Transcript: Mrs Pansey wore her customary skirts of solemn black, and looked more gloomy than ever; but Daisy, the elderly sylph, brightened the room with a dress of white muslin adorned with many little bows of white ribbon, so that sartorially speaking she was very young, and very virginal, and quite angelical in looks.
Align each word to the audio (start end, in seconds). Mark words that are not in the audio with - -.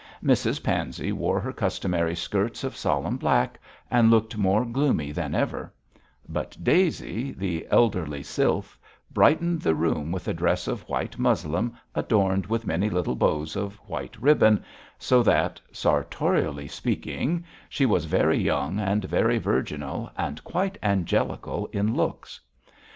Mrs 0.23 0.63
Pansey 0.63 1.11
wore 1.11 1.39
her 1.39 1.53
customary 1.53 2.15
skirts 2.15 2.63
of 2.63 2.75
solemn 2.75 3.17
black, 3.17 3.59
and 3.91 4.09
looked 4.09 4.35
more 4.35 4.65
gloomy 4.65 5.11
than 5.11 5.35
ever; 5.35 5.71
but 6.27 6.57
Daisy, 6.63 7.33
the 7.33 7.67
elderly 7.69 8.23
sylph, 8.23 8.79
brightened 9.11 9.61
the 9.61 9.75
room 9.75 10.11
with 10.11 10.27
a 10.27 10.33
dress 10.33 10.67
of 10.67 10.89
white 10.89 11.19
muslin 11.19 11.77
adorned 11.93 12.47
with 12.47 12.65
many 12.65 12.89
little 12.89 13.15
bows 13.15 13.55
of 13.55 13.75
white 13.87 14.17
ribbon, 14.19 14.63
so 14.97 15.21
that 15.21 15.61
sartorially 15.71 16.67
speaking 16.67 17.43
she 17.69 17.85
was 17.85 18.05
very 18.05 18.39
young, 18.39 18.79
and 18.79 19.05
very 19.05 19.37
virginal, 19.37 20.09
and 20.17 20.43
quite 20.43 20.79
angelical 20.81 21.67
in 21.67 21.93
looks. 21.93 22.39